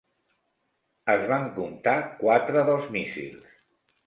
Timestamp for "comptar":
1.59-1.93